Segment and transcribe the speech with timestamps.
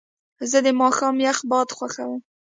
[0.49, 2.21] زه د ماښام یخ باد خوښوم.